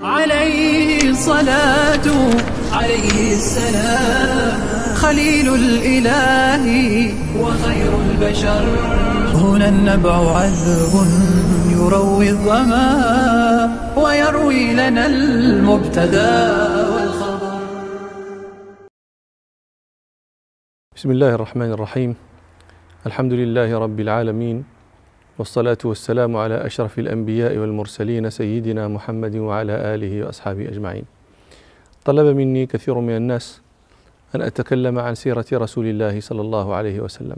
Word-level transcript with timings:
عليه 0.00 1.10
الصلاة 1.10 2.06
عليه 2.72 3.32
السلام. 3.32 4.60
خليل 4.94 5.54
الإله 5.54 6.64
وخير 7.40 7.92
البشر. 8.00 8.64
هنا 9.34 9.68
النبع 9.68 10.36
عذب 10.36 10.92
يروي 11.72 12.30
الظما 12.30 12.88
ويروي 13.96 14.74
لنا 14.74 15.06
المبتدأ 15.06 16.32
والخبر. 16.92 17.56
بسم 20.96 21.10
الله 21.10 21.34
الرحمن 21.34 21.72
الرحيم. 21.72 22.16
الحمد 23.06 23.32
لله 23.32 23.78
رب 23.78 24.00
العالمين 24.00 24.75
والصلاة 25.38 25.78
والسلام 25.84 26.36
على 26.36 26.66
أشرف 26.66 26.98
الأنبياء 26.98 27.56
والمرسلين 27.56 28.30
سيدنا 28.30 28.88
محمد 28.88 29.36
وعلى 29.36 29.72
آله 29.72 30.26
وأصحابه 30.26 30.68
أجمعين. 30.68 31.04
طلب 32.04 32.36
مني 32.36 32.66
كثير 32.66 32.98
من 32.98 33.16
الناس 33.16 33.60
أن 34.34 34.42
أتكلم 34.42 34.98
عن 34.98 35.14
سيرة 35.14 35.44
رسول 35.52 35.86
الله 35.86 36.20
صلى 36.20 36.40
الله 36.40 36.74
عليه 36.74 37.00
وسلم. 37.00 37.36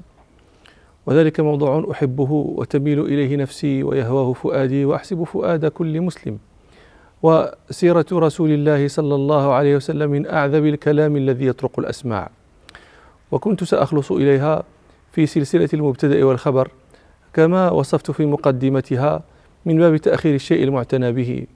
وذلك 1.07 1.41
موضوع 1.41 1.87
أحبه 1.91 2.31
وتميل 2.33 3.01
إليه 3.01 3.37
نفسي 3.37 3.83
ويهواه 3.83 4.33
فؤادي 4.33 4.85
وأحسب 4.85 5.25
فؤاد 5.25 5.67
كل 5.67 6.01
مسلم. 6.01 6.39
وسيرة 7.23 8.07
رسول 8.13 8.51
الله 8.51 8.89
صلى 8.89 9.15
الله 9.15 9.53
عليه 9.53 9.77
وسلم 9.77 10.11
من 10.11 10.27
أعذب 10.27 10.67
الكلام 10.67 11.17
الذي 11.17 11.47
يطرق 11.47 11.79
الأسماع. 11.79 12.31
وكنت 13.33 13.65
سأخلص 13.65 14.13
إليها 14.13 14.63
في 15.13 15.27
سلسلة 15.27 15.69
المبتدأ 15.75 16.25
والخبر 16.25 16.71
كما 17.39 17.71
وصفت 17.71 18.11
في 18.11 18.27
مقدمتها 18.27 19.23
من 19.67 19.79
باب 19.79 19.97
تأخير 19.97 20.35
الشيء 20.35 20.65
المعتنى 20.65 21.13
به. 21.13 21.47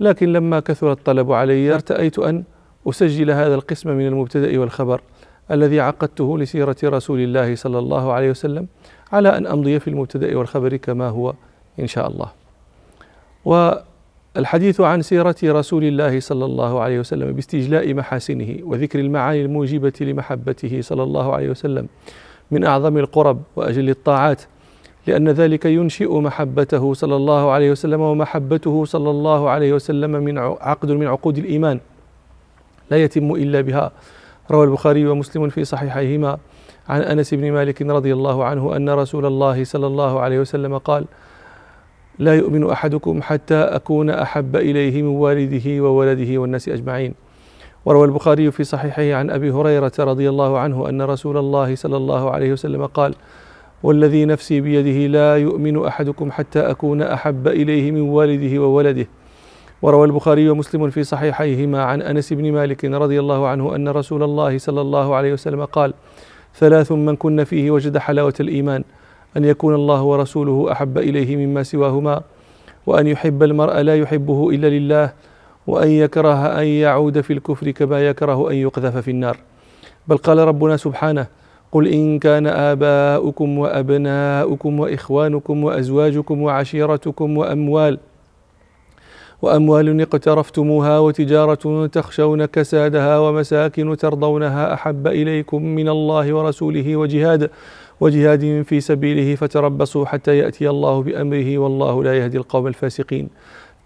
لكن 0.00 0.32
لما 0.32 0.60
كثر 0.60 0.92
الطلب 0.92 1.32
علي 1.32 1.74
ارتأيت 1.74 2.18
أن 2.18 2.44
أسجل 2.88 3.30
هذا 3.30 3.54
القسم 3.54 3.90
من 3.90 4.06
المبتدأ 4.06 4.58
والخبر 4.60 5.00
الذي 5.50 5.80
عقدته 5.80 6.38
لسيرة 6.38 6.76
رسول 6.84 7.20
الله 7.20 7.54
صلى 7.54 7.78
الله 7.78 8.12
عليه 8.12 8.30
وسلم 8.30 8.66
على 9.12 9.36
أن 9.36 9.46
أمضي 9.46 9.80
في 9.80 9.88
المبتدأ 9.88 10.36
والخبر 10.38 10.76
كما 10.76 11.08
هو 11.08 11.34
إن 11.80 11.86
شاء 11.86 12.08
الله. 12.08 12.28
والحديث 13.44 14.80
عن 14.80 15.02
سيرة 15.02 15.36
رسول 15.44 15.84
الله 15.84 16.20
صلى 16.20 16.44
الله 16.44 16.80
عليه 16.80 16.98
وسلم 16.98 17.32
باستجلاء 17.32 17.94
محاسنه 17.94 18.56
وذكر 18.62 18.98
المعاني 18.98 19.42
الموجبة 19.42 19.92
لمحبته 20.00 20.80
صلى 20.80 21.02
الله 21.02 21.34
عليه 21.34 21.50
وسلم 21.50 21.88
من 22.50 22.64
أعظم 22.64 22.98
القرب 22.98 23.42
وأجل 23.56 23.90
الطاعات 23.90 24.42
لأن 25.06 25.28
ذلك 25.28 25.64
ينشئ 25.64 26.18
محبته 26.18 26.94
صلى 26.94 27.16
الله 27.16 27.50
عليه 27.50 27.70
وسلم 27.70 28.00
ومحبته 28.00 28.84
صلى 28.84 29.10
الله 29.10 29.50
عليه 29.50 29.72
وسلم 29.72 30.10
من 30.10 30.38
عقد 30.38 30.90
من 30.90 31.06
عقود 31.06 31.38
الإيمان. 31.38 31.80
لا 32.90 32.96
يتم 32.96 33.34
إلا 33.34 33.60
بها. 33.60 33.92
روى 34.50 34.64
البخاري 34.64 35.06
ومسلم 35.06 35.48
في 35.48 35.64
صحيحيهما 35.64 36.38
عن 36.88 37.00
أنس 37.00 37.34
بن 37.34 37.52
مالك 37.52 37.82
رضي 37.82 38.12
الله 38.12 38.44
عنه 38.44 38.76
أن 38.76 38.90
رسول 38.90 39.26
الله 39.26 39.64
صلى 39.64 39.86
الله 39.86 40.20
عليه 40.20 40.40
وسلم 40.40 40.78
قال 40.78 41.04
لا 42.18 42.34
يؤمن 42.34 42.70
أحدكم 42.70 43.22
حتى 43.22 43.54
أكون 43.54 44.10
أحب 44.10 44.56
إليه 44.56 45.02
من 45.02 45.08
والده 45.08 45.82
وولده 45.82 46.38
والناس 46.38 46.68
أجمعين. 46.68 47.14
وروى 47.84 48.06
البخاري 48.06 48.50
في 48.50 48.64
صحيحه 48.64 49.14
عن 49.14 49.30
أبي 49.30 49.50
هريرة 49.50 49.92
رضي 49.98 50.28
الله 50.28 50.58
عنه 50.58 50.88
أن 50.88 51.02
رسول 51.02 51.36
الله 51.36 51.74
صلى 51.74 51.96
الله 51.96 52.30
عليه 52.30 52.52
وسلم 52.52 52.86
قال 52.86 53.14
والذي 53.84 54.24
نفسي 54.24 54.60
بيده 54.60 55.06
لا 55.06 55.36
يؤمن 55.36 55.86
أحدكم 55.86 56.30
حتى 56.30 56.60
أكون 56.60 57.02
أحب 57.02 57.48
إليه 57.48 57.90
من 57.90 58.00
والده 58.00 58.58
وولده. 58.58 59.06
وروى 59.82 60.06
البخاري 60.06 60.50
ومسلم 60.50 60.90
في 60.90 61.04
صحيحيهما 61.04 61.82
عن 61.82 62.02
أنس 62.02 62.32
بن 62.32 62.52
مالك 62.52 62.84
رضي 62.84 63.20
الله 63.20 63.48
عنه 63.48 63.76
أن 63.76 63.88
رسول 63.88 64.22
الله 64.22 64.58
صلى 64.58 64.80
الله 64.80 65.14
عليه 65.14 65.32
وسلم 65.32 65.64
قال 65.64 65.94
ثلاث 66.54 66.92
من 66.92 67.16
كن 67.16 67.44
فيه 67.44 67.70
وجد 67.70 67.98
حلاوة 67.98 68.34
الإيمان 68.40 68.84
أن 69.36 69.44
يكون 69.44 69.74
الله 69.74 70.02
ورسوله 70.02 70.72
أحب 70.72 70.98
إليه 70.98 71.36
مما 71.36 71.62
سواهما 71.62 72.22
وأن 72.86 73.06
يحب 73.06 73.42
المرء 73.42 73.80
لا 73.80 73.96
يحبه 73.96 74.50
إلا 74.50 74.66
لله 74.66 75.12
وأن 75.66 75.88
يكره 75.88 76.46
أن 76.60 76.66
يعود 76.66 77.20
في 77.20 77.32
الكفر 77.32 77.70
كما 77.70 78.08
يكره 78.08 78.50
أن 78.50 78.56
يقذف 78.56 78.96
في 78.96 79.10
النار. 79.10 79.36
بل 80.08 80.16
قال 80.16 80.38
ربنا 80.38 80.76
سبحانه 80.76 81.26
قل 81.74 81.88
إن 81.88 82.18
كان 82.18 82.46
آباؤكم 82.46 83.58
وأبناؤكم 83.58 84.80
وإخوانكم 84.80 85.64
وأزواجكم 85.64 86.42
وعشيرتكم 86.42 87.36
وأموال 87.36 87.98
وأموال 89.42 90.00
اقترفتموها 90.00 90.98
وتجارة 90.98 91.86
تخشون 91.86 92.44
كسادها 92.44 93.18
ومساكن 93.18 93.96
ترضونها 93.96 94.74
أحب 94.74 95.06
إليكم 95.06 95.62
من 95.62 95.88
الله 95.88 96.34
ورسوله 96.34 96.96
وجهاد 96.96 97.50
وجهاد 98.00 98.62
في 98.68 98.80
سبيله 98.80 99.34
فتربصوا 99.34 100.06
حتى 100.06 100.38
يأتي 100.38 100.70
الله 100.70 101.02
بأمره 101.02 101.58
والله 101.58 102.04
لا 102.04 102.18
يهدي 102.18 102.36
القوم 102.38 102.66
الفاسقين. 102.66 103.28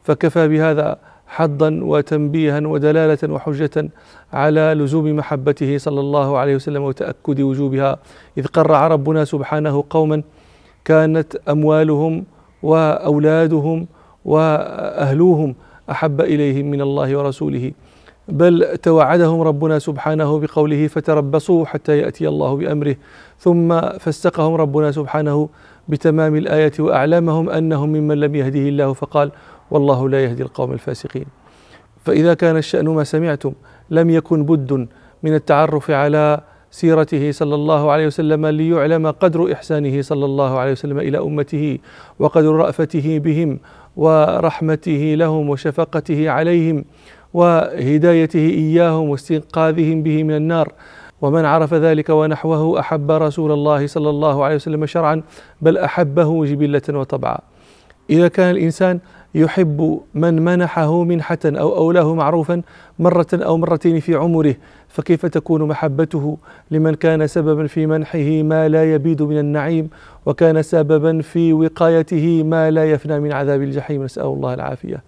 فكفى 0.04 0.48
بهذا 0.48 0.98
حظا 1.28 1.80
وتنبيها 1.82 2.60
ودلالة 2.66 3.32
وحجة 3.34 3.90
على 4.32 4.74
لزوم 4.76 5.16
محبته 5.16 5.78
صلى 5.78 6.00
الله 6.00 6.38
عليه 6.38 6.54
وسلم 6.56 6.82
وتأكد 6.82 7.40
وجوبها. 7.40 7.98
إذ 8.38 8.46
قرع 8.46 8.88
ربنا 8.88 9.24
سبحانه 9.24 9.84
قوما 9.90 10.22
كانت 10.84 11.36
أموالهم 11.48 12.24
وأولادهم 12.62 13.86
وأهلوهم 14.24 15.54
أحب 15.90 16.20
إليهم 16.20 16.70
من 16.70 16.80
الله 16.80 17.16
ورسوله. 17.18 17.72
بل 18.28 18.76
توعدهم 18.82 19.40
ربنا 19.40 19.78
سبحانه 19.78 20.38
بقوله 20.40 20.86
فتربصوا 20.86 21.64
حتى 21.66 21.98
يأتي 21.98 22.28
الله 22.28 22.56
بأمره. 22.56 22.96
ثم 23.38 23.80
فاستقهم 23.80 24.54
ربنا 24.54 24.90
سبحانه 24.90 25.48
بتمام 25.88 26.36
الآية 26.36 26.72
وأعلمهم 26.78 27.50
أنهم 27.50 27.88
ممن 27.88 28.20
لم 28.20 28.34
يهده 28.34 28.60
الله 28.60 28.92
فقال 28.92 29.30
والله 29.70 30.08
لا 30.08 30.24
يهدي 30.24 30.42
القوم 30.42 30.72
الفاسقين. 30.72 31.26
فإذا 32.04 32.34
كان 32.34 32.56
الشأن 32.56 32.88
ما 32.88 33.04
سمعتم 33.04 33.52
لم 33.90 34.10
يكن 34.10 34.44
بد 34.44 34.88
من 35.22 35.34
التعرف 35.34 35.90
على 35.90 36.40
سيرته 36.70 37.32
صلى 37.32 37.54
الله 37.54 37.90
عليه 37.90 38.06
وسلم 38.06 38.46
ليعلم 38.46 39.10
قدر 39.10 39.52
إحسانه 39.52 40.02
صلى 40.02 40.24
الله 40.24 40.58
عليه 40.58 40.72
وسلم 40.72 40.98
إلى 40.98 41.18
أمته 41.18 41.78
وقدر 42.18 42.52
رأفته 42.52 43.18
بهم 43.18 43.60
ورحمته 43.96 45.14
لهم 45.18 45.48
وشفقته 45.48 46.30
عليهم 46.30 46.84
وهدايته 47.34 48.38
إياهم 48.38 49.08
واستنقاذهم 49.08 50.02
به 50.02 50.22
من 50.24 50.36
النار. 50.36 50.72
ومن 51.20 51.44
عرف 51.44 51.74
ذلك 51.74 52.08
ونحوه 52.10 52.80
أحب 52.80 53.10
رسول 53.10 53.52
الله 53.52 53.86
صلى 53.86 54.10
الله 54.10 54.44
عليه 54.44 54.54
وسلم 54.54 54.86
شرعا 54.86 55.22
بل 55.62 55.78
أحبه 55.78 56.44
جبلة 56.46 56.82
وطبعا. 56.88 57.38
إذا 58.10 58.28
كان 58.28 58.50
الإنسان 58.50 59.00
يحب 59.34 60.00
من 60.14 60.42
منحه 60.42 61.04
منحة 61.04 61.38
أو 61.44 61.76
أولاه 61.76 62.14
معروفا 62.14 62.62
مرة 62.98 63.26
أو 63.32 63.56
مرتين 63.56 64.00
في 64.00 64.14
عمره 64.14 64.54
فكيف 64.88 65.26
تكون 65.26 65.62
محبته 65.62 66.38
لمن 66.70 66.94
كان 66.94 67.26
سببا 67.26 67.66
في 67.66 67.86
منحه 67.86 68.42
ما 68.42 68.68
لا 68.68 68.94
يبيد 68.94 69.22
من 69.22 69.38
النعيم 69.38 69.90
وكان 70.26 70.62
سببا 70.62 71.22
في 71.22 71.52
وقايته 71.52 72.42
ما 72.42 72.70
لا 72.70 72.90
يفنى 72.90 73.20
من 73.20 73.32
عذاب 73.32 73.62
الجحيم؟ 73.62 74.04
نسأل 74.04 74.26
الله 74.26 74.54
العافية. 74.54 75.02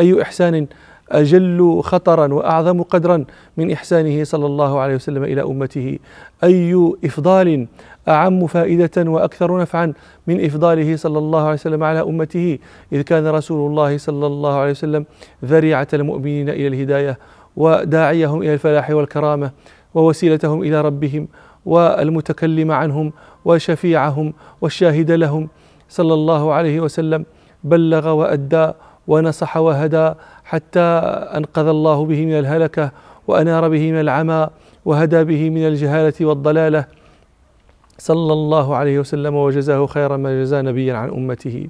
أي 0.00 0.22
إحسان 0.22 0.66
أجل 1.12 1.80
خطرا 1.84 2.34
وأعظم 2.34 2.82
قدرا 2.82 3.24
من 3.56 3.70
إحسانه 3.70 4.24
صلى 4.24 4.46
الله 4.46 4.80
عليه 4.80 4.94
وسلم 4.94 5.24
إلى 5.24 5.42
أمته. 5.42 5.98
أي 6.44 6.92
إفضال 7.04 7.66
أعم 8.08 8.46
فائدة 8.46 9.10
وأكثر 9.10 9.60
نفعا 9.60 9.92
من 10.26 10.44
إفضاله 10.44 10.96
صلى 10.96 11.18
الله 11.18 11.42
عليه 11.42 11.52
وسلم 11.54 11.84
على 11.84 12.00
أمته 12.00 12.58
إذ 12.92 13.02
كان 13.02 13.26
رسول 13.26 13.70
الله 13.70 13.98
صلى 13.98 14.26
الله 14.26 14.54
عليه 14.54 14.70
وسلم 14.70 15.04
ذريعة 15.44 15.88
المؤمنين 15.94 16.48
إلى 16.48 16.66
الهداية 16.66 17.18
وداعيهم 17.56 18.42
إلى 18.42 18.54
الفلاح 18.54 18.90
والكرامة 18.90 19.50
ووسيلتهم 19.94 20.62
إلى 20.62 20.80
ربهم 20.80 21.28
والمتكلم 21.66 22.70
عنهم 22.70 23.12
وشفيعهم 23.44 24.32
والشاهد 24.60 25.10
لهم. 25.10 25.48
صلى 25.88 26.14
الله 26.14 26.52
عليه 26.52 26.80
وسلم 26.80 27.24
بلغ 27.64 28.08
وأدى 28.08 28.70
ونصح 29.08 29.56
وهدى 29.56 30.12
حتى 30.50 30.88
أنقذ 31.38 31.66
الله 31.66 32.04
به 32.04 32.26
من 32.26 32.38
الهلكة 32.38 32.90
وأنار 33.28 33.68
به 33.68 33.92
من 33.92 34.00
العمى 34.00 34.48
وهدى 34.84 35.24
به 35.24 35.50
من 35.50 35.66
الجهالة 35.66 36.18
والضلالة. 36.20 36.84
صلى 37.98 38.32
الله 38.32 38.76
عليه 38.76 38.98
وسلم 38.98 39.34
وجزاه 39.34 39.86
خير 39.86 40.16
ما 40.16 40.42
جزى 40.42 40.62
نبيا 40.62 40.94
عن 40.94 41.08
أمته. 41.08 41.66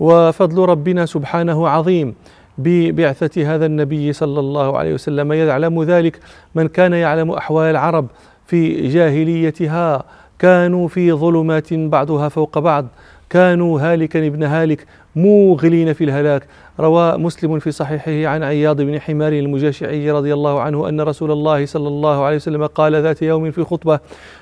وفضل 0.00 0.68
ربنا 0.68 1.06
سبحانه 1.06 1.68
عظيم 1.68 2.14
ببعثة 2.58 3.54
هذا 3.54 3.66
النبي 3.66 4.12
صلى 4.12 4.40
الله 4.40 4.78
عليه 4.78 4.94
وسلم 4.94 5.32
يعلم 5.32 5.82
ذلك 5.82 6.20
من 6.54 6.68
كان 6.68 6.92
يعلم 6.92 7.30
أحوال 7.30 7.70
العرب 7.70 8.06
في 8.46 8.88
جاهليتها. 8.88 10.04
كانوا 10.38 10.88
في 10.88 11.12
ظلمات 11.12 11.74
بعضها 11.74 12.28
فوق 12.28 12.58
بعض. 12.58 12.86
كانوا 13.30 13.80
هالكا 13.80 14.26
ابن 14.26 14.42
هالك 14.42 14.86
موغلين 15.16 15.92
في 15.92 16.04
الهلاك. 16.04 16.46
روى 16.80 17.16
مسلم 17.16 17.58
في 17.58 17.72
صحيحه 17.72 18.32
عن 18.32 18.42
عياض 18.42 18.80
بن 18.82 19.00
حمار 19.00 19.32
المجاشعي 19.32 20.10
رضي 20.10 20.34
الله 20.34 20.60
عنه 20.60 20.88
أن 20.88 21.00
رسول 21.00 21.30
الله 21.30 21.66
صلى 21.66 21.88
الله 21.88 22.24
عليه 22.24 22.36
وسلم 22.36 22.66
قال 22.66 23.02
ذات 23.02 23.22
يوم 23.22 23.50
في 23.50 23.64
خطبة 23.64 24.00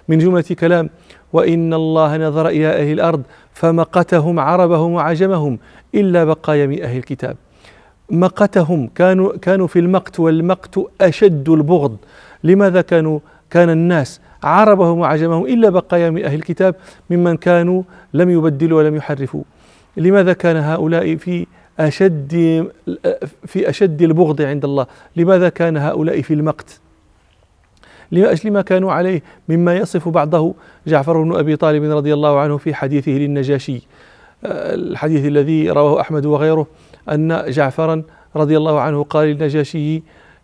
من 0.08 0.18
جملة 0.18 0.44
كلام 0.60 0.90
وإن 1.32 1.74
الله 1.74 2.16
نظر 2.16 2.48
إلى 2.48 2.66
أهل 2.66 2.92
الأرض 2.92 3.22
فمقتهم 3.52 4.40
عربهم 4.40 4.92
وعجمهم 4.92 5.58
إلا 5.94 6.24
بقايا 6.24 6.66
من 6.66 6.82
أهل 6.82 6.96
الكتاب. 6.96 7.36
مقتهم 8.10 8.90
كانوا 8.94 9.36
كانوا 9.36 9.66
في 9.66 9.78
المقت 9.78 10.20
والمقت 10.20 10.80
أشد 11.00 11.48
البغض. 11.48 11.96
لماذا 12.44 12.80
كانوا؟ 12.80 13.18
كان 13.50 13.70
الناس 13.70 14.20
عربهم 14.42 14.98
وعجمهم 14.98 15.46
إلا 15.46 15.70
بقايا 15.70 16.10
من 16.10 16.24
أهل 16.24 16.34
الكتاب 16.34 16.74
ممن 17.10 17.36
كانوا 17.36 17.82
لم 18.14 18.30
يبدلوا 18.30 18.78
ولم 18.78 18.96
يحرفوا. 18.96 19.42
لماذا 19.96 20.32
كان 20.32 20.56
هؤلاء 20.56 21.16
في 21.16 21.46
أشد 21.80 22.32
في 23.46 23.68
أشد 23.68 24.02
البغض 24.02 24.42
عند 24.42 24.64
الله؟ 24.64 24.86
لماذا 25.16 25.48
كان 25.48 25.76
هؤلاء 25.76 26.22
في 26.22 26.34
المقت؟ 26.34 26.80
لأجل 28.10 28.50
ما 28.50 28.62
كانوا 28.62 28.92
عليه 28.92 29.22
مما 29.48 29.76
يصف 29.76 30.08
بعضه 30.08 30.54
جعفر 30.86 31.22
بن 31.22 31.36
أبي 31.36 31.56
طالب 31.56 31.84
رضي 31.84 32.14
الله 32.14 32.40
عنه 32.40 32.56
في 32.56 32.74
حديثه 32.74 33.12
للنجاشي. 33.12 33.82
الحديث 34.44 35.26
الذي 35.26 35.70
رواه 35.70 36.00
أحمد 36.00 36.26
وغيره 36.26 36.66
أن 37.12 37.44
جعفرا 37.48 38.02
رضي 38.36 38.56
الله 38.56 38.80
عنه 38.80 39.02
قال 39.02 39.28
للنجاشي 39.28 40.02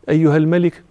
أيها 0.08 0.36
الملك 0.36 0.82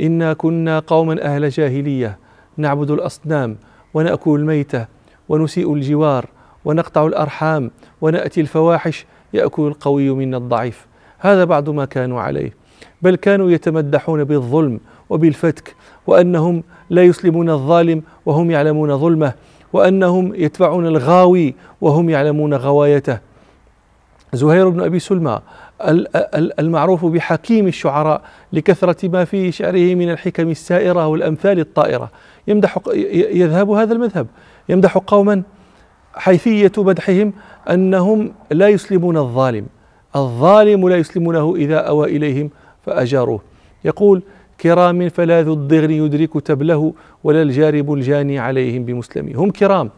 إنا 0.00 0.32
كنا 0.32 0.78
قوما 0.78 1.22
أهل 1.22 1.48
جاهلية 1.48 2.18
نعبد 2.56 2.90
الأصنام 2.90 3.56
ونأكل 3.94 4.40
الميتة 4.40 4.86
ونسيء 5.28 5.74
الجوار 5.74 6.26
ونقطع 6.64 7.06
الأرحام 7.06 7.70
ونأتي 8.00 8.40
الفواحش 8.40 9.06
يأكل 9.32 9.62
القوي 9.62 10.10
منا 10.10 10.36
الضعيف. 10.36 10.86
هذا 11.18 11.44
بعض 11.44 11.70
ما 11.70 11.84
كانوا 11.84 12.20
عليه 12.20 12.52
بل 13.02 13.16
كانوا 13.16 13.50
يتمدحون 13.50 14.24
بالظلم 14.24 14.80
وبالفتك 15.10 15.74
وأنهم 16.06 16.62
لا 16.90 17.02
يسلمون 17.02 17.50
الظالم 17.50 18.02
وهم 18.26 18.50
يعلمون 18.50 18.98
ظلمه 18.98 19.32
وأنهم 19.72 20.34
يتبعون 20.34 20.86
الغاوي 20.86 21.54
وهم 21.80 22.10
يعلمون 22.10 22.54
غوايته. 22.54 23.18
زهير 24.32 24.68
بن 24.68 24.80
أبي 24.80 24.98
سلمى 24.98 25.40
المعروف 26.34 27.04
بحكيم 27.04 27.66
الشعراء 27.66 28.22
لكثرة 28.52 29.08
ما 29.08 29.24
في 29.24 29.52
شعره 29.52 29.94
من 29.94 30.10
الحكم 30.10 30.50
السائرة 30.50 31.06
والأمثال 31.06 31.60
الطائرة. 31.60 32.10
يمدح 32.48 32.78
يذهب 33.14 33.70
هذا 33.70 33.92
المذهب. 33.92 34.26
يمدح 34.68 34.98
قوما 34.98 35.42
حيثية 36.16 36.72
مدحهم 36.78 37.32
أنهم 37.70 38.32
لا 38.50 38.68
يسلمون 38.68 39.16
الظالم. 39.16 39.66
الظالم 40.16 40.88
لا 40.88 40.96
يسلمونه 40.96 41.56
إذا 41.56 41.76
أوى 41.76 42.16
إليهم 42.16 42.50
فأجاروه. 42.86 43.40
يقول 43.84 44.22
كرام 44.60 45.08
فلا 45.08 45.42
ذو 45.42 45.52
الضغن 45.52 45.90
يدرك 45.90 46.40
تبله 46.40 46.94
ولا 47.24 47.42
الجارب 47.42 47.92
الجاني 47.92 48.38
عليهم 48.38 48.84
بمسلم 48.84 49.36
هم 49.36 49.50
كرام. 49.50 49.90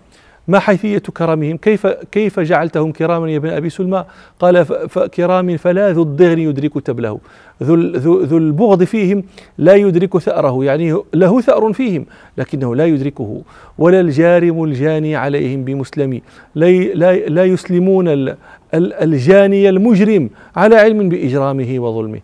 ما 0.49 0.59
حيثية 0.59 0.99
كرمهم؟ 0.99 1.57
كيف 1.57 1.87
كيف 1.87 2.41
جعلتهم 2.41 2.93
كراما 2.93 3.31
يا 3.31 3.37
ابن 3.37 3.49
أبي 3.49 3.71
سلمى؟ 3.71 4.05
قال 4.41 4.67
كرام 5.15 5.57
فلا 5.57 5.93
ذو 5.93 6.03
الضغن 6.03 6.39
يدرك 6.39 6.81
تبله. 6.81 7.19
ذو, 7.63 7.75
ذو, 7.75 8.21
ذو 8.21 8.37
البغض 8.39 8.85
فيهم 8.85 9.25
لا 9.59 9.75
يدرك 9.75 10.19
ثأره 10.19 10.65
يعني 10.65 10.97
له 11.15 11.41
ثأر 11.41 11.73
فيهم 11.73 12.07
لكنه 12.39 12.77
لا 12.77 12.87
يدركه. 12.87 13.43
ولا 13.79 14.01
الجارم 14.01 14.65
الجاني 14.65 15.17
عليهم 15.17 15.65
بمسلم 15.65 16.21
لا, 16.55 16.71
لا, 16.71 17.17
لا 17.17 17.45
يسلمون 17.45 18.35
الجاني 18.75 19.69
المجرم 19.69 20.31
على 20.57 20.77
علم 20.77 21.09
بإجرامه 21.09 21.79
وظلمه. 21.79 22.21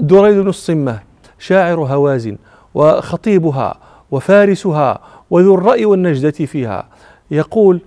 دريد 0.00 0.46
الصمة 0.46 1.00
شاعر 1.38 1.80
هوازن 1.80 2.36
وخطيبها 2.74 3.78
وفارسها 4.10 5.00
وذو 5.30 5.54
الرأي 5.54 5.84
والنجدة 5.84 6.30
فيها. 6.30 6.88
يقول 7.30 7.80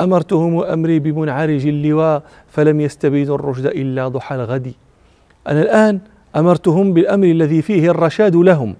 أمرتهم 0.00 0.60
أمري 0.60 0.98
بمنعرج 0.98 1.66
اللواء 1.66 2.22
فلم 2.48 2.80
يستبينوا 2.80 3.34
الرشد 3.34 3.66
إلا 3.66 4.08
ضحى 4.08 4.34
الغد 4.34 4.72
أنا 5.48 5.62
الآن 5.62 6.00
أمرتهم 6.36 6.92
بالأمر 6.92 7.26
الذي 7.26 7.62
فيه 7.62 7.90
الرشاد 7.90 8.36
لهم. 8.36 8.74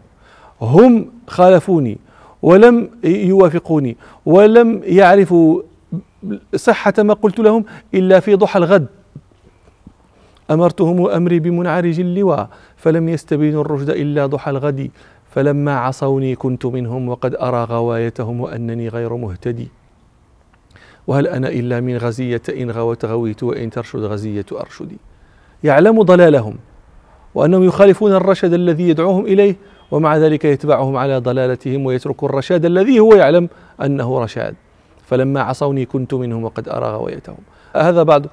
هم 0.60 1.06
خالفوني 1.26 1.98
ولم 2.42 2.90
يوافقوني 3.04 3.96
ولم 4.26 4.80
يعرفوا 4.84 5.62
صحة 6.56 6.94
ما 6.98 7.14
قلت 7.14 7.38
لهم 7.38 7.64
إلا 7.94 8.20
في 8.20 8.34
ضحى 8.34 8.58
الغد. 8.58 8.86
أمرتهم 10.50 11.06
أمري 11.06 11.38
بمنعرج 11.38 12.00
اللواء 12.00 12.48
فلم 12.76 13.08
يستبينوا 13.08 13.60
الرشد 13.60 13.90
إلا 13.90 14.26
ضحى 14.26 14.50
الغد 14.50 14.90
فلما 15.34 15.76
عصوني 15.76 16.34
كنت 16.34 16.66
منهم 16.66 17.08
وقد 17.08 17.34
أرى 17.34 17.64
غوايتهم 17.64 18.40
وأنني 18.40 18.88
غير 18.88 19.16
مهتدي. 19.16 19.68
وهل 21.06 21.26
أنا 21.26 21.48
إلا 21.48 21.80
من 21.80 21.96
غزية 21.96 22.42
إن 22.48 22.70
غوت 22.70 23.04
غويت 23.04 23.42
وإن 23.42 23.70
ترشد 23.70 23.98
غزية 23.98 24.44
أرشدي. 24.52 24.96
يعلم 25.64 26.02
ضلالهم 26.02 26.56
وأنهم 27.34 27.64
يخالفون 27.64 28.12
الرشد 28.12 28.52
الذي 28.52 28.88
يدعوهم 28.88 29.26
إليه 29.26 29.56
ومع 29.90 30.16
ذلك 30.16 30.44
يتبعهم 30.44 30.96
على 30.96 31.18
ضلالتهم 31.18 31.86
ويترك 31.86 32.24
الرشاد 32.24 32.64
الذي 32.64 33.00
هو 33.00 33.14
يعلم 33.14 33.48
أنه 33.82 34.18
رشاد. 34.18 34.54
فلما 35.06 35.40
عصوني 35.40 35.86
كنت 35.86 36.14
منهم 36.14 36.44
وقد 36.44 36.68
أرى 36.68 36.86
غوايتهم. 36.86 37.38
هذا 37.76 38.02
بعد 38.02 38.26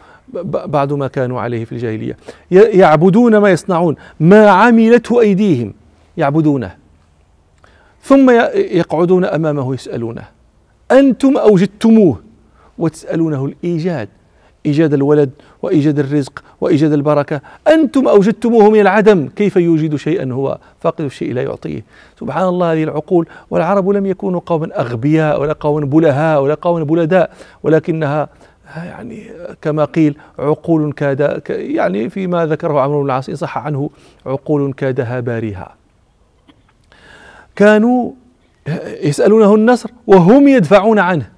بعد 0.54 0.94
ما 0.94 1.08
كانوا 1.08 1.42
عليه 1.42 1.66
في 1.66 1.72
الجاهلية. 1.72 2.18
يعبدون 2.52 3.38
ما 3.38 3.50
يصنعون. 3.50 3.96
ما 4.20 4.50
عملته 4.50 5.22
أيديهم 5.22 5.74
يعبدونه. 6.18 6.81
ثم 8.04 8.30
يقعدون 8.56 9.26
أمامه 9.26 9.74
يسألونه 9.74 10.24
أنتم 10.92 11.38
أوجدتموه؟ 11.38 12.20
وتسألونه 12.78 13.46
الإيجاد 13.46 14.10
إيجاد 14.66 14.94
الولد 14.94 15.30
وإيجاد 15.62 16.00
الرزق 16.00 16.44
وإيجاد 16.62 16.94
البركة. 16.94 17.42
أنتم 17.68 18.08
أوجدتموه 18.08 18.70
من 18.70 18.80
العدم 18.80 19.28
كيف 19.36 19.56
يوجد 19.56 19.96
شيئا 19.96 20.34
هو 20.34 20.58
فاقد 20.80 21.06
الشيء 21.06 21.34
لا 21.34 21.44
يعطيه؟ 21.44 21.84
سبحان 22.20 22.48
الله 22.48 22.74
هذه 22.74 22.84
العقول 22.84 23.28
والعرب 23.50 23.90
لم 23.90 24.06
يكونوا 24.06 24.42
قوما 24.46 24.82
أغبياء 24.82 25.42
ولا 25.42 25.54
قوما 25.54 25.86
بلهاء 25.86 26.44
ولا 26.44 26.54
قوما 26.54 26.84
بلداء 26.84 27.32
ولكنها 27.64 28.30
يعني 28.78 29.24
كما 29.62 29.86
قيل 29.86 30.18
عقول 30.40 30.94
كاد 30.94 31.42
يعني 31.50 32.10
فيما 32.10 32.46
ذكره 32.46 32.80
عمرو 32.80 33.00
بن 33.00 33.06
العاص 33.06 33.32
صح 33.32 33.58
عنه 33.58 33.90
عقول 34.26 34.74
كادها 34.74 35.20
باريها 35.20 35.81
كانوا 37.56 38.12
يسألونه 39.04 39.56
النصر 39.56 39.90
وهم 40.08 40.48
يدفعون 40.48 41.00
عنه. 41.00 41.32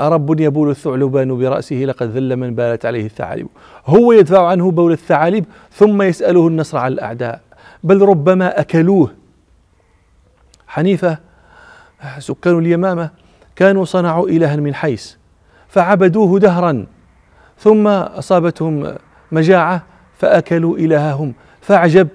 أرب 0.00 0.40
يبول 0.40 0.70
الثعلبان 0.70 1.38
برأسه 1.38 1.76
لقد 1.76 2.06
ذل 2.10 2.36
من 2.36 2.54
بالت 2.54 2.86
عليه 2.86 3.06
الثعالب. 3.06 3.48
هو 3.86 4.12
يدفع 4.12 4.46
عنه 4.46 4.70
بول 4.70 4.92
الثعالب 4.92 5.44
ثم 5.72 6.02
يسأله 6.02 6.48
النصر 6.48 6.78
على 6.78 6.94
الأعداء. 6.94 7.40
بل 7.84 8.02
ربما 8.02 8.60
أكلوه. 8.60 9.10
حنيفة 10.66 11.18
سكان 12.18 12.58
اليمامة 12.58 13.10
كانوا 13.56 13.84
صنعوا 13.84 14.28
إلها 14.28 14.56
من 14.56 14.74
حيس 14.74 15.18
فعبدوه 15.68 16.38
دهرا. 16.38 16.86
ثم 17.58 17.86
أصابتهم 17.86 18.94
مجاعة 19.32 19.82
فأكلوا 20.18 20.76
إلههم. 20.76 21.34
فأعجب 21.60 22.08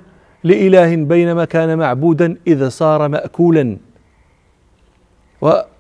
لإله 0.44 0.96
بينما 0.96 1.46
كان 1.46 1.78
معبودا 1.78 2.38
إذ 2.48 2.70
صار 2.70 3.08
مأكولا. 3.08 3.78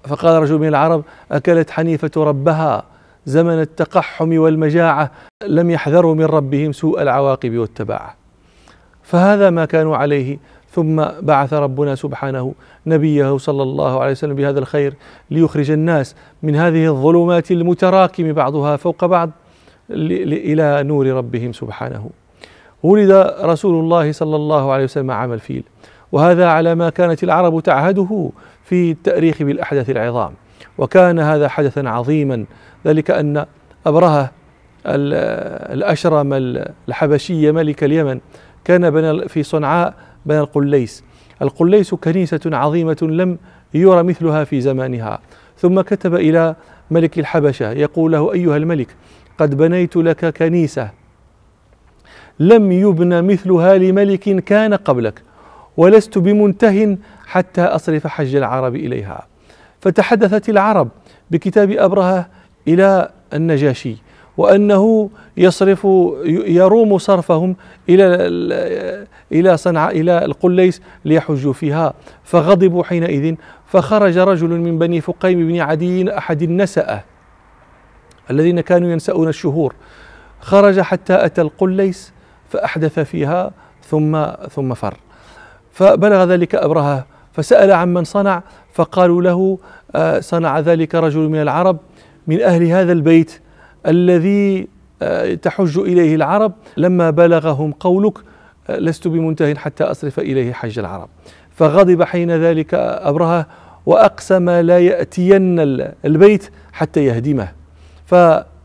فقال 0.03 0.41
رجل 0.41 0.57
من 0.57 0.67
العرب 0.67 1.03
أكلت 1.31 1.69
حنيفة 1.69 2.11
ربها 2.17 2.83
زمن 3.25 3.61
التقحم 3.61 4.37
والمجاعة 4.37 5.11
لم 5.47 5.69
يحذروا 5.69 6.15
من 6.15 6.25
ربهم 6.25 6.71
سوء 6.71 7.01
العواقب 7.01 7.57
والتباعة. 7.57 8.15
فهذا 9.03 9.49
ما 9.49 9.65
كانوا 9.65 9.97
عليه. 9.97 10.37
ثم 10.71 11.05
بعث 11.21 11.53
ربنا 11.53 11.95
سبحانه 11.95 12.53
نبيه 12.87 13.37
صلى 13.37 13.63
الله 13.63 14.01
عليه 14.01 14.11
وسلم 14.11 14.35
بهذا 14.35 14.59
الخير 14.59 14.93
ليخرج 15.31 15.71
الناس 15.71 16.15
من 16.43 16.55
هذه 16.55 16.87
الظلمات 16.87 17.51
المتراكم 17.51 18.33
بعضها 18.33 18.75
فوق 18.75 19.05
بعض 19.05 19.29
إلى 19.89 20.83
نور 20.83 21.07
ربهم 21.07 21.53
سبحانه. 21.53 22.09
ولد 22.83 23.11
رسول 23.41 23.83
الله 23.83 24.11
صلى 24.11 24.35
الله 24.35 24.71
عليه 24.71 24.83
وسلم 24.83 25.11
عام 25.11 25.33
الفيل. 25.33 25.63
وهذا 26.11 26.47
على 26.47 26.75
ما 26.75 26.89
كانت 26.89 27.23
العرب 27.23 27.59
تعهده 27.59 28.29
في 28.63 28.91
التأريخ 28.91 29.43
بالأحداث 29.43 29.89
العظام. 29.89 30.33
وكان 30.77 31.19
هذا 31.19 31.47
حدثا 31.47 31.79
عظيما. 31.79 32.45
ذلك 32.85 33.11
أن 33.11 33.45
أبرهة 33.85 34.31
الأشرم 34.85 36.33
الحبشي 36.87 37.51
ملك 37.51 37.83
اليمن 37.83 38.19
كان 38.65 38.89
بنى 38.89 39.27
في 39.27 39.43
صنعاء 39.43 39.93
بنى 40.25 40.39
القليس. 40.39 41.03
القليس 41.41 41.93
كنيسة 41.93 42.39
عظيمة 42.45 42.97
لم 43.01 43.37
يرى 43.73 44.03
مثلها 44.03 44.43
في 44.43 44.61
زمانها. 44.61 45.19
ثم 45.57 45.81
كتب 45.81 46.15
إلى 46.15 46.55
ملك 46.91 47.19
الحبشة 47.19 47.71
يقول 47.71 48.11
له 48.11 48.33
أيها 48.33 48.57
الملك 48.57 48.87
قد 49.37 49.57
بنيت 49.57 49.95
لك 49.95 50.37
كنيسة 50.37 50.89
لم 52.39 52.71
يبن 52.71 53.23
مثلها 53.23 53.77
لملك 53.77 54.43
كان 54.43 54.73
قبلك 54.73 55.21
ولست 55.77 56.17
بمنته 56.17 56.97
حتى 57.25 57.61
أصرف 57.61 58.07
حج 58.07 58.35
العرب 58.35 58.75
إليها. 58.75 59.27
فتحدثت 59.81 60.49
العرب 60.49 60.89
بكتاب 61.31 61.71
أبرهة 61.71 62.27
إلى 62.67 63.09
النجاشي 63.33 63.95
وأنه 64.37 65.09
يصرف 65.37 65.87
يروم 66.45 66.97
صرفهم 66.97 67.55
إلى 67.89 68.15
إلى 69.31 69.57
صنعاء 69.57 69.99
إلى 69.99 70.25
القليس 70.25 70.81
ليحجوا 71.05 71.53
فيها. 71.53 71.93
فغضبوا 72.23 72.83
حينئذ 72.83 73.35
فخرج 73.67 74.17
رجل 74.17 74.49
من 74.49 74.79
بني 74.79 75.01
فقيم 75.01 75.47
بن 75.47 75.59
عدي 75.59 76.17
أحد 76.17 76.41
النسأة 76.41 77.03
الذين 78.31 78.61
كانوا 78.61 78.91
ينسؤون 78.91 79.27
الشهور. 79.27 79.75
خرج 80.41 80.79
حتى 80.79 81.25
أتى 81.25 81.41
القليس 81.41 82.13
فأحدث 82.49 82.99
فيها 82.99 83.51
ثم 83.89 84.25
ثم 84.49 84.73
فر. 84.73 84.97
فبلغ 85.71 86.23
ذلك 86.23 86.55
أبرهة 86.55 87.05
فسأل 87.33 87.71
عمن 87.71 88.03
صنع 88.03 88.43
فقالوا 88.73 89.21
له 89.21 89.57
آه، 89.95 90.19
صنع 90.19 90.59
ذلك 90.59 90.95
رجل 90.95 91.19
من 91.19 91.41
العرب 91.41 91.77
من 92.27 92.41
أهل 92.41 92.63
هذا 92.63 92.91
البيت 92.91 93.41
الذي 93.87 94.67
آه، 95.01 95.33
تحج 95.33 95.77
إليه 95.77 96.15
العرب. 96.15 96.53
لما 96.77 97.09
بلغهم 97.09 97.71
قولك 97.71 98.17
آه، 98.69 98.77
لست 98.77 99.07
بمنته 99.07 99.55
حتى 99.55 99.83
أصرف 99.83 100.19
إليه 100.19 100.53
حج 100.53 100.79
العرب. 100.79 101.09
فغضب 101.51 102.03
حين 102.03 102.31
ذلك 102.31 102.73
أبرهة 102.73 103.45
وأقسم 103.85 104.49
لا 104.49 104.79
يأتين 104.79 105.59
البيت 106.05 106.49
حتى 106.73 107.05
يهدمه. 107.05 107.51
فدعا 108.05 108.57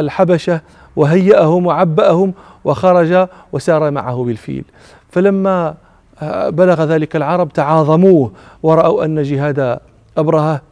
الحبشة 0.00 0.60
وهيأهم 0.96 1.66
وعبأهم 1.66 2.32
وخرج 2.64 3.28
وسار 3.52 3.90
معه 3.90 4.24
بالفيل. 4.24 4.64
فلما 5.10 5.74
بلغ 6.48 6.84
ذلك 6.84 7.16
العرب 7.16 7.52
تعاظموه 7.52 8.32
ورأوا 8.62 9.04
أن 9.04 9.22
جهاد 9.22 9.78
أبرهة 10.16 10.62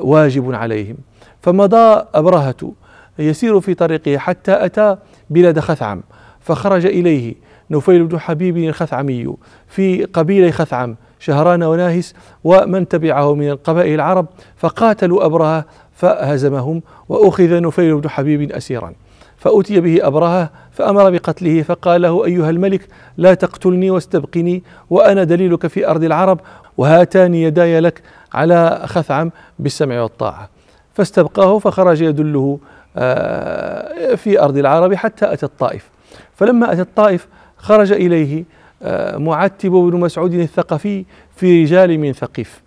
واجب 0.00 0.54
عليهم. 0.54 0.96
فمضى 1.42 2.02
أبرهة 2.14 2.72
يسير 3.18 3.60
في 3.60 3.74
طريقه 3.74 4.18
حتى 4.18 4.64
أتى 4.64 4.96
بلاد 5.30 5.60
خثعم 5.60 6.02
فخرج 6.40 6.86
إليه 6.86 7.34
نفيل 7.70 8.06
بن 8.06 8.18
حبيب 8.18 8.56
الخثعمي 8.56 9.34
في 9.68 10.04
قبيلة 10.04 10.50
خثعم 10.50 10.96
شهران 11.18 11.62
وناهس 11.62 12.14
ومن 12.44 12.88
تبعه 12.88 13.34
من 13.34 13.50
القبائل 13.50 13.94
العرب 13.94 14.26
فقاتلوا 14.56 15.24
أبرهة 15.24 15.64
فهزمهم 15.92 16.82
وأخذ 17.08 17.60
نفيل 17.60 18.00
بن 18.00 18.08
حبيب 18.08 18.52
أسيرا. 18.52 18.92
فأتي 19.40 19.80
به 19.80 20.06
أبرهة 20.06 20.50
فأمر 20.72 21.10
بقتله 21.10 21.62
فقال 21.62 22.02
له 22.02 22.24
أيها 22.24 22.50
الملك 22.50 22.88
لا 23.16 23.34
تقتلني 23.34 23.90
واستبقني 23.90 24.62
وأنا 24.90 25.24
دليلك 25.24 25.66
في 25.66 25.88
أرض 25.88 26.04
العرب 26.04 26.40
وهاتان 26.76 27.34
يداي 27.34 27.80
لك 27.80 28.02
على 28.32 28.82
خثعم 28.84 29.30
بالسمع 29.58 30.02
والطاعة. 30.02 30.48
فاستبقاه 30.94 31.58
فخرج 31.58 32.00
يدله 32.00 32.58
آه، 32.96 34.14
في 34.14 34.40
أرض 34.40 34.56
العرب 34.56 34.94
حتى 34.94 35.32
أتى 35.32 35.46
الطائف. 35.46 35.90
فلما 36.34 36.72
أتى 36.72 36.80
الطائف 36.80 37.28
خرج 37.56 37.92
إليه 37.92 38.44
آه، 38.82 39.16
معتب 39.16 39.70
بن 39.70 40.00
مسعود 40.00 40.34
الثقفي 40.34 41.04
في 41.36 41.62
رجال 41.62 41.98
من 41.98 42.12
ثقيف. 42.12 42.62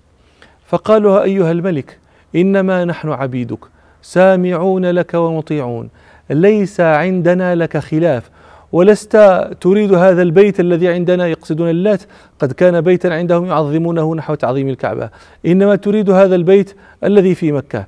فقال 0.68 1.04
له 1.04 1.24
أيها 1.24 1.52
الملك 1.52 2.00
إنما 2.36 2.86
نحن 2.86 3.10
عبيدك 3.10 3.60
سامعون 4.02 4.86
لك 4.86 5.14
ومطيعون. 5.14 5.90
ليس 6.30 6.82
عندنا 6.82 7.56
لك 7.56 7.78
خلاف 7.78 8.30
ولست 8.72 9.18
تريد 9.62 9.94
هذا 9.94 10.22
البيت 10.22 10.60
الذي 10.60 10.88
عندنا 10.88 11.28
يقصدون 11.28 11.70
اللات 11.70 12.02
قد 12.40 12.52
كان 12.52 12.82
بيتا 12.82 13.08
عندهم 13.08 13.46
يعظمونه 13.46 14.16
نحو 14.16 14.36
تعظيم 14.36 14.70
الكعبة. 14.70 15.10
إنما 15.46 15.76
تريد 15.76 16.10
هذا 16.10 16.36
البيت 16.36 16.76
الذي 17.04 17.36
في 17.36 17.52
مكة. 17.52 17.86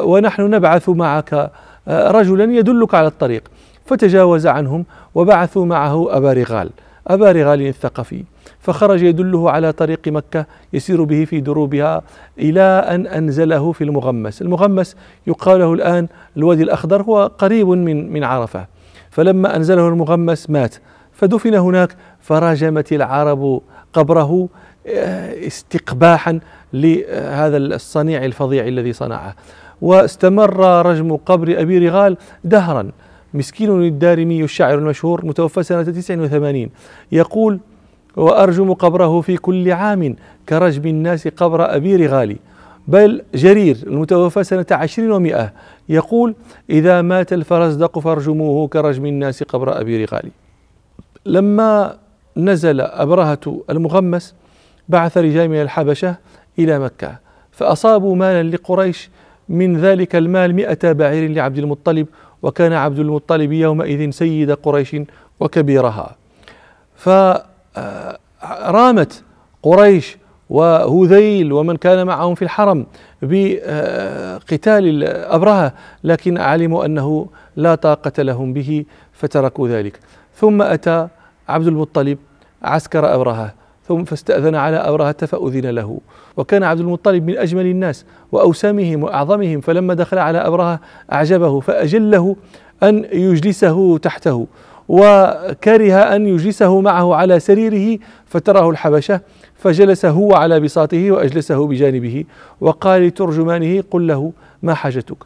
ونحن 0.00 0.42
نبعث 0.42 0.88
معك 0.88 1.50
آه، 1.88 2.10
رجلا 2.10 2.44
يدلك 2.44 2.94
على 2.94 3.06
الطريق 3.06 3.42
فتجاوز 3.86 4.46
عنهم 4.46 4.84
وبعثوا 5.14 5.66
معه 5.66 6.16
أبا 6.16 6.32
رغال. 6.32 6.70
أبا 7.06 7.32
رغال 7.32 7.66
الثقفي. 7.66 8.24
فخرج 8.60 9.02
يدله 9.02 9.50
على 9.50 9.72
طريق 9.72 10.08
مكة 10.08 10.46
يسير 10.72 11.04
به 11.04 11.24
في 11.24 11.40
دروبها 11.40 12.02
إلى 12.38 12.60
أن 12.60 13.06
أنزله 13.06 13.72
في 13.72 13.84
المغمس. 13.84 14.42
المغمس 14.42 14.96
يقال 15.26 15.58
له 15.60 15.72
الآن 15.72 16.08
الوادي 16.36 16.62
الأخضر 16.62 17.02
هو 17.02 17.30
قريب 17.38 17.68
من 17.68 18.12
من 18.12 18.24
عرفة. 18.24 18.66
فلما 19.10 19.56
أنزله 19.56 19.88
المغمس 19.88 20.50
مات. 20.50 20.74
فدفن 21.12 21.54
هناك 21.54 21.96
فرجمت 22.20 22.92
العرب 22.92 23.60
قبره 23.92 24.48
آه، 24.86 25.46
استقباحا 25.46 26.40
لهذا 26.72 27.56
الصنيع 27.56 28.24
الفظيع 28.24 28.66
الذي 28.66 28.92
صنعه. 28.92 29.34
واستمر 29.82 30.86
رجم 30.86 31.16
قبر 31.16 31.60
أبي 31.60 31.88
رغال 31.88 32.16
دهرا. 32.44 32.90
مسكين 33.34 33.82
الدارمي 33.82 34.44
الشاعر 34.44 34.78
المشهور 34.78 35.26
متوفى 35.26 35.62
سنة 35.62 35.82
89 35.82 36.70
يقول 37.12 37.60
وأرجم 38.16 38.72
قبره 38.72 39.20
في 39.20 39.36
كل 39.36 39.72
عام 39.72 40.16
كرجم 40.48 40.86
الناس 40.86 41.28
قبر 41.28 41.76
أبي 41.76 41.96
رغالي. 41.96 42.36
بل 42.88 43.22
جرير 43.34 43.76
المتوفى 43.86 44.44
سنة 44.44 44.66
عشرين 44.70 45.12
ومائة 45.12 45.52
يقول 45.88 46.34
إذا 46.70 47.02
مات 47.02 47.32
الفرزدق 47.32 47.98
فارجموه 47.98 48.68
كرجم 48.68 49.06
الناس 49.06 49.42
قبر 49.42 49.80
أبي 49.80 50.04
رغالي. 50.04 50.30
لما 51.26 51.96
نزل 52.36 52.80
أبرهة 52.80 53.62
المغمس 53.70 54.34
بعث 54.88 55.18
رجال 55.18 55.48
من 55.48 55.62
الحبشة 55.62 56.16
إلى 56.58 56.78
مكة 56.78 57.18
فأصابوا 57.52 58.16
مالا 58.16 58.56
لقريش 58.56 59.10
من 59.48 59.76
ذلك 59.76 60.16
المال 60.16 60.54
مئة 60.54 60.92
بعير 60.92 61.30
لعبد 61.30 61.58
المطلب 61.58 62.06
وكان 62.42 62.72
عبد 62.72 62.98
المطلب 62.98 63.52
يومئذ 63.52 64.10
سيد 64.10 64.50
قريش 64.50 64.96
وكبيرها. 65.40 66.16
فرامت 68.40 69.22
قريش 69.62 70.18
وهذيل 70.50 71.52
ومن 71.52 71.76
كان 71.76 72.06
معهم 72.06 72.34
في 72.34 72.42
الحرم 72.42 72.86
بقتال 73.22 75.04
أبرهة 75.04 75.72
لكن 76.04 76.38
علموا 76.38 76.84
أنه 76.84 77.26
لا 77.56 77.74
طاقة 77.74 78.22
لهم 78.22 78.52
به 78.52 78.84
فتركوا 79.12 79.68
ذلك. 79.68 80.00
ثم 80.34 80.62
أتى 80.62 81.08
عبد 81.48 81.66
المطلب 81.66 82.18
عسكر 82.62 83.14
أبرهة 83.14 83.54
ثم 83.88 84.04
فاستأذن 84.04 84.54
على 84.54 84.76
أبرهة 84.76 85.26
فأذن 85.26 85.66
له. 85.66 86.00
وكان 86.36 86.62
عبد 86.62 86.80
المطلب 86.80 87.26
من 87.26 87.38
أجمل 87.38 87.66
الناس 87.66 88.04
وأوسامهم 88.32 89.02
وأعظمهم 89.02 89.60
فلما 89.60 89.94
دخل 89.94 90.18
على 90.18 90.38
أبرهة 90.38 90.80
أعجبه 91.12 91.60
فأجله 91.60 92.36
أن 92.82 93.04
يجلسه 93.12 93.98
تحته. 93.98 94.46
وكره 94.88 95.94
أن 95.94 96.26
يجلسه 96.26 96.80
معه 96.80 97.14
على 97.14 97.40
سريره 97.40 97.98
فتراه 98.26 98.70
الحبشة 98.70 99.20
فجلس 99.54 100.04
هو 100.04 100.34
على 100.34 100.60
بساطه 100.60 101.10
وأجلسه 101.10 101.66
بجانبه 101.66 102.24
وقال 102.60 103.02
لترجمانه 103.06 103.84
قل 103.90 104.06
له 104.06 104.32
ما 104.62 104.74
حاجتك. 104.74 105.16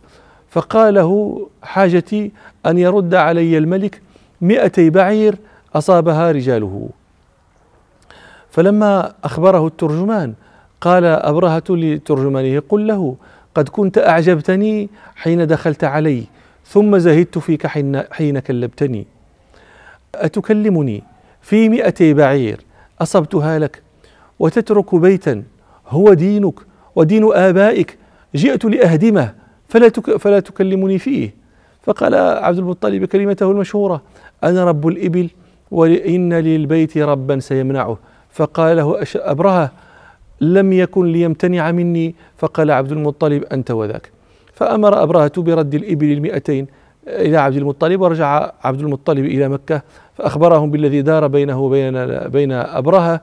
فقال 0.51 0.95
له 0.95 1.41
حاجتي 1.63 2.33
أن 2.67 2.79
يرد 2.79 3.15
علي 3.15 3.59
الملك 3.59 4.03
مئتي 4.41 4.91
بعير 4.91 5.37
أصابها 5.75 6.33
رجاله. 6.33 6.89
فلما 8.51 9.13
أخبره 9.25 9.67
الترجمان 9.67 10.35
قال 10.81 11.05
أبرهة 11.05 11.65
لترجمانه 11.71 12.63
قل 12.69 12.87
له 12.87 13.17
قد 13.55 13.69
كنت 13.69 13.99
أعجبتني 13.99 14.89
حين 15.17 15.47
دخلت 15.47 15.85
علي 15.85 16.25
ثم 16.67 16.99
زهدت 16.99 17.39
فيك 17.39 17.67
حين, 17.67 18.03
حين 18.13 18.39
كلبتني. 18.39 19.07
أتكلمني؟ 20.15 21.03
في 21.41 21.69
مئتي 21.69 22.15
بعير 22.15 22.61
أصبتها 23.01 23.59
لك. 23.59 23.83
وتترك 24.39 24.95
بيتا 24.95 25.43
هو 25.89 26.13
دينك 26.13 26.55
ودين 26.97 27.33
آبائك. 27.33 27.99
جئت 28.35 28.65
لأهدمه 28.65 29.35
فلا, 29.69 29.89
تك 29.89 30.17
فلا 30.17 30.41
تكلمني 30.41 30.99
فيه. 30.99 31.35
فقال 31.83 32.15
عبد 32.15 32.59
المطلب 32.59 33.05
كلمته 33.05 33.51
المشهورة 33.51 34.03
أنا 34.45 34.65
رب 34.65 34.89
الإبل 34.89 35.31
وإن 35.71 36.35
للبيت 36.35 36.99
ربا 36.99 37.39
سيمنعه. 37.39 37.99
فقال 38.31 38.77
له 38.77 39.05
أبرهة 39.17 39.73
لم 40.41 40.73
يكن 40.73 41.13
ليمتنع 41.13 41.71
مني. 41.71 42.15
فقال 42.37 42.71
عبد 42.71 42.93
المطلب 42.93 43.45
أنت 43.45 43.71
وذاك. 43.71 44.11
فأمر 44.55 45.03
أبرهة 45.03 45.33
برد 45.37 45.75
الإبل 45.75 46.13
المئتين. 46.13 46.67
إلى 47.09 47.37
عبد 47.37 47.57
المطلب 47.57 48.01
ورجع 48.01 48.53
عبد 48.65 48.81
المطلب 48.81 49.25
إلى 49.25 49.49
مكة 49.49 49.83
فأخبرهم 50.15 50.71
بالذي 50.71 51.03
دار 51.03 51.27
بينه 51.27 51.61
وبين 51.61 52.19
بين 52.29 52.53
أبرهة 52.53 53.21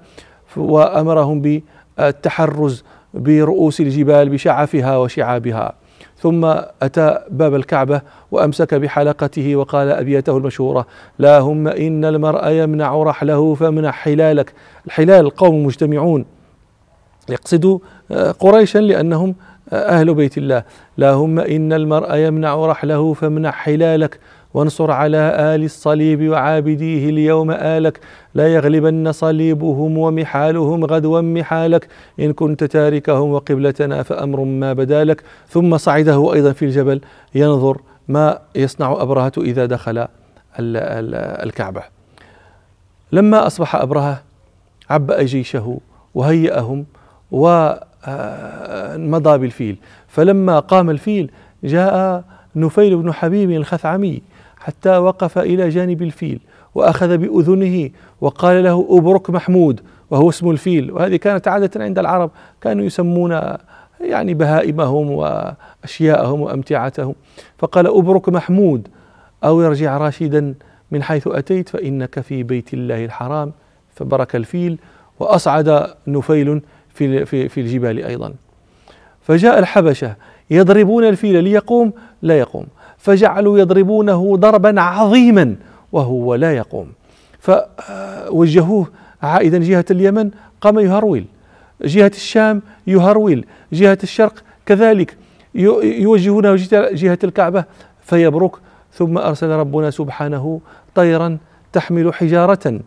وأمرهم 0.57 1.41
بالتحرز 1.41 2.84
برؤوس 3.13 3.81
الجبال 3.81 4.29
بشعفها 4.29 4.98
وشعابها. 4.98 5.74
ثم 6.17 6.46
أتى 6.81 7.19
باب 7.29 7.55
الكعبة 7.55 8.01
وأمسك 8.31 8.74
بحلقته 8.74 9.55
وقال 9.55 9.89
أبيته 9.89 10.38
المشهورة 10.38 10.88
لا 11.19 11.39
هم 11.39 11.67
إن 11.67 12.05
المرء 12.05 12.50
يمنع 12.50 13.03
رحله 13.03 13.53
فمنع 13.53 13.91
حلالك. 13.91 14.53
الحلال 14.86 15.25
القوم 15.25 15.65
مجتمعون 15.65 16.25
يقصد 17.29 17.79
قريشا 18.39 18.79
لأنهم 18.79 19.36
أهل 19.74 20.14
بيت 20.14 20.38
الله. 20.38 20.64
لا 20.98 21.12
هم 21.12 21.40
إن 21.40 21.74
المرء 21.74 22.16
يمنع 22.16 22.66
رحله 22.66 23.14
فمنع 23.14 23.52
حلالك 23.52 24.20
وانصر 24.54 24.92
على 24.92 25.18
آل 25.56 25.64
الصليب 25.64 26.30
وعابديه 26.30 27.10
اليوم 27.10 27.52
آلك. 27.52 28.00
لا 28.34 28.48
يغلبن 28.48 29.12
صليبهم 29.12 29.98
ومحالهم 29.98 30.86
غدوا 30.86 31.22
محالك. 31.22 31.88
إن 32.20 32.34
كنت 32.34 32.64
تاركهم 32.64 33.32
وقبلتنا 33.32 34.04
فأمر 34.04 34.44
ما 34.44 34.74
بدالك 34.74 35.24
ثم 35.50 35.78
صعده 35.78 36.34
أيضا 36.34 36.52
في 36.52 36.66
الجبل. 36.66 37.02
ينظر 37.36 37.82
ما 38.08 38.40
يصنع 38.56 38.92
أبرهة 39.02 39.32
إذا 39.38 39.66
دخل 39.66 40.08
الكعبة. 40.60 41.82
لما 43.12 43.48
أصبح 43.48 43.76
أبرهة 43.76 44.24
عبأ 44.90 45.24
جيشه 45.24 45.80
وهيأهم 46.16 46.86
ومضى 48.08 49.38
بالفيل. 49.38 49.77
فلما 50.08 50.60
قام 50.60 50.89
الفيل 50.89 51.32
جاء 51.63 52.24
نفيل 52.56 52.98
بن 52.98 53.13
حبيب 53.13 53.51
الخثعمي 53.51 54.22
حتى 54.60 54.98
وقف 54.98 55.38
إلى 55.38 55.70
جانب 55.70 56.01
الفيل 56.01 56.39
وأخذ 56.75 57.18
بأذنه 57.18 57.89
وقال 58.22 58.63
له 58.63 58.88
أبرك 58.89 59.30
محمود 59.30 59.82
وهو 60.10 60.30
اسم 60.30 60.50
الفيل. 60.50 60.92
وهذه 60.92 61.16
كانت 61.16 61.48
عادة 61.48 61.84
عند 61.84 62.00
العرب 62.00 62.32
كانوا 62.62 62.86
يسمون 62.86 63.42
يعني 64.01 64.34
بهائمهم 64.34 65.12
وأشياءهم 65.12 66.42
وأمتعتهم. 66.42 67.16
فقال 67.58 67.88
أبرك 67.88 68.30
محمود 68.30 68.88
أو 69.44 69.62
ارجع 69.62 69.98
راشدا 69.98 70.54
من 70.92 71.04
حيث 71.04 71.27
أتيت 71.27 71.70
فإنك 71.70 72.20
في 72.20 72.44
بيت 72.44 72.74
الله 72.74 73.06
الحرام. 73.06 73.51
فبرك 73.96 74.36
الفيل 74.36 74.80
وأصعد 75.20 75.88
نفيل 76.08 76.62
في 76.98 77.25
في 77.25 77.50
في 77.50 77.62
الجبال 77.62 78.06
أيضا. 78.06 78.34
فجاء 79.22 79.60
الحبشة 79.60 80.16
يضربون 80.50 81.04
الفيل 81.04 81.44
ليقوم 81.44 81.94
لا 82.22 82.38
يقوم. 82.39 82.66
فجعلوا 82.98 83.60
يضربونه 83.60 84.38
ضربا 84.38 84.82
عظيما 84.82 85.56
وهو 85.92 86.36
لا 86.36 86.56
يقوم. 86.56 86.92
فوجهوه 87.39 88.88
عائدا 89.22 89.58
جهة 89.58 89.86
اليمن 89.92 90.32
قام 90.62 90.80
يهرول 90.80 91.25
جهة 91.82 92.12
الشام 92.16 92.62
يهرول 92.88 93.46
جهة 93.74 93.98
الشرق 94.04 94.44
كذلك 94.66 95.18
يوجهونه 95.84 96.56
جهة 96.74 97.20
الكعبة 97.24 97.63
فيبرك. 98.01 98.51
ثم 98.94 99.18
أرسل 99.18 99.50
ربنا 99.50 99.89
سبحانه 99.92 100.62
طيرا 100.96 101.38
تحمل 101.74 102.13
حجارة. 102.13 102.80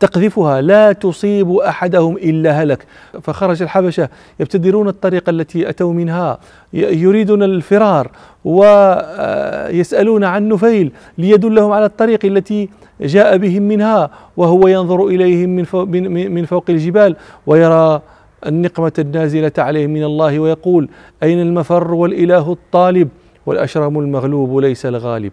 تقذفها 0.00 0.60
لا 0.60 0.92
تصيب 0.92 1.52
أحدهم 1.52 2.16
إلا 2.16 2.62
هلك. 2.62 2.86
فخرج 3.22 3.62
الحبشة 3.62 4.08
يبتدرون 4.40 4.88
الطريق 4.88 5.28
التي 5.28 5.68
أتوا 5.68 5.92
منها 5.92 6.38
يريدون 6.72 7.42
الفرار 7.42 8.10
ويسالون 8.44 10.24
عن 10.24 10.48
نفيل 10.48 10.92
ليدلهم 11.18 11.72
على 11.72 11.84
الطريق 11.84 12.24
التي 12.24 12.68
جاء 13.00 13.36
بهم 13.36 13.62
منها 13.62 14.10
وهو 14.36 14.68
ينظر 14.68 15.06
إليهم 15.06 15.50
من 16.34 16.44
فوق, 16.44 16.64
الجبال 16.68 17.16
ويرى 17.46 18.02
النقمة 18.46 18.92
النازلة 18.98 19.52
عليهم 19.58 19.90
من 19.90 20.04
الله 20.04 20.38
ويقول 20.38 20.88
أين 21.22 21.40
المفر 21.40 21.94
والإله 21.94 22.52
الطالب؟ 22.52 23.08
والأشرم 23.46 23.98
المغلوب 23.98 24.58
ليس 24.58 24.86
الغالب. 24.86 25.32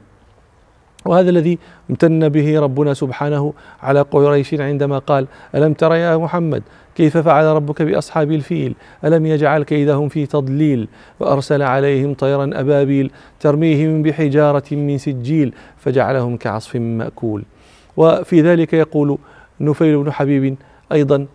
وهذا 1.05 1.29
الذي 1.29 1.57
امتن 1.89 2.29
به 2.29 2.59
ربنا 2.59 2.93
سبحانه 2.93 3.53
على 3.81 4.01
قريش 4.01 4.53
عندما 4.53 4.97
قال 4.97 5.27
ألم 5.55 5.73
تر 5.73 5.95
يا 5.95 6.17
محمد 6.17 6.63
كيف 6.95 7.17
فعل 7.17 7.45
ربك 7.45 7.81
بأصحاب 7.81 8.31
الفيل؟ 8.31 8.75
ألم 9.05 9.25
يجعل 9.25 9.63
كيدهم 9.63 10.09
في 10.09 10.25
تضليل؟ 10.25 10.87
وأرسل 11.19 11.61
عليهم 11.61 12.13
طيرا 12.13 12.49
أبابيل 12.53 13.11
ترميهم 13.39 14.01
بحجارة 14.01 14.63
من 14.71 14.97
سجيل 14.97 15.53
فجعلهم 15.77 16.37
كعصف 16.37 16.75
مأكول. 16.75 17.43
وفي 17.97 18.41
ذلك 18.41 18.73
يقول 18.73 19.17
نفيل 19.61 20.03
بن 20.03 20.11
حبيب 20.11 20.55
أيضا 20.91 21.25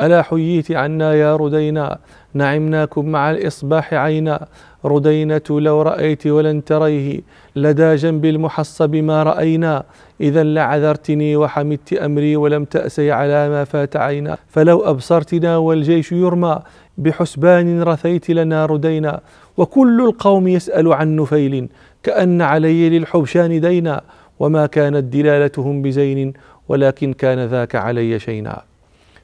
ألا 0.00 0.22
حييت 0.22 0.72
عنا 0.72 1.14
يا 1.14 1.36
ردينا؟ 1.36 1.98
نعمناكم 2.34 3.06
مع 3.06 3.30
الإصباح 3.30 3.94
عينا. 3.94 4.46
ردينة 4.84 5.42
لو 5.50 5.82
رأيت 5.82 6.26
ولن 6.26 6.64
تريه 6.64 7.20
لدى 7.56 7.94
جنب 7.94 8.24
المحصب 8.24 8.96
ما 8.96 9.22
رأينا. 9.22 9.84
إذا 10.20 10.42
لعذرتني 10.42 11.36
وحمدت 11.36 11.92
أمري 11.92 12.36
ولم 12.36 12.64
تأسي 12.64 13.12
على 13.12 13.48
ما 13.48 13.64
فات 13.64 13.96
عينا. 13.96 14.38
فلو 14.48 14.80
أبصرتنا 14.80 15.56
والجيش 15.56 16.12
يرمى 16.12 16.58
بحسبان 16.98 17.82
رثيت 17.82 18.30
لنا 18.30 18.66
ردينا. 18.66 19.20
وكل 19.56 20.00
القوم 20.00 20.48
يسأل 20.48 20.92
عن 20.92 21.16
نفيل 21.16 21.68
كأن 22.02 22.42
علي 22.42 22.98
للحبشان 22.98 23.60
دينا. 23.60 24.00
وما 24.38 24.66
كانت 24.66 25.04
دلالتهم 25.04 25.82
بزين 25.82 26.32
ولكن 26.68 27.12
كان 27.12 27.46
ذاك 27.46 27.74
علي 27.74 28.18
شينا. 28.18 28.62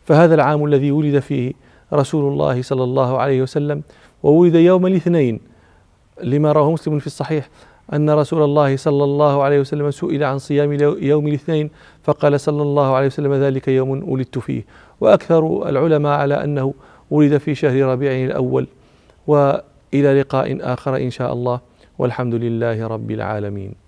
فهذا 0.05 0.35
العام 0.35 0.65
الذي 0.65 0.91
ولد 0.91 1.19
فيه 1.19 1.53
رسول 1.93 2.33
الله 2.33 2.63
صلى 2.63 2.85
الله 2.85 3.19
عليه 3.19 3.43
وسلم. 3.43 3.83
وولد 4.25 4.55
يوم 4.55 4.87
الاثنين. 4.87 5.41
لما 6.23 6.53
رواه 6.53 6.73
مسلم 6.73 6.99
في 6.99 7.07
الصحيح 7.07 7.49
أن 7.93 8.11
رسول 8.11 8.43
الله 8.43 8.77
صلى 8.77 9.05
الله 9.05 9.43
عليه 9.43 9.61
وسلم 9.61 9.91
سئل 9.91 10.25
عن 10.25 10.39
صيام 10.39 10.73
يوم 11.03 11.29
الاثنين 11.29 11.71
فقال 12.03 12.41
صلى 12.41 12.63
الله 12.63 12.95
عليه 12.95 13.07
وسلم 13.07 13.35
ذلك 13.35 13.69
يوم 13.69 14.09
ولدت 14.09 14.39
فيه. 14.39 14.65
وأكثر 15.01 15.69
العلماء 15.69 16.13
على 16.21 16.45
أنه 16.45 16.75
ولد 17.11 17.37
في 17.37 17.55
شهر 17.55 17.83
ربيع 17.83 18.25
الأول 18.25 18.67
وإلى 19.27 20.21
لقاء 20.21 20.59
آخر 20.61 20.97
إن 20.97 21.11
شاء 21.11 21.33
الله. 21.33 21.61
والحمد 21.99 22.35
لله 22.35 22.87
رب 22.87 23.11
العالمين. 23.11 23.84